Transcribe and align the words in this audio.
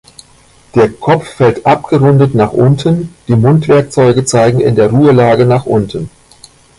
Der 0.73 0.89
Kopf 0.93 1.27
fällt 1.27 1.63
abgerundet 1.67 2.33
nach 2.33 2.53
unten, 2.53 3.13
die 3.27 3.35
Mundwerkzeuge 3.35 4.25
zeigen 4.25 4.59
in 4.59 4.73
der 4.73 4.89
Ruhelage 4.89 5.45
nach 5.45 5.67
unten. 5.67 6.09